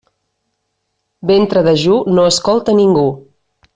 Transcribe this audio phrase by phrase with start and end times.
[1.31, 3.05] Ventre dejú no escolta a ningú.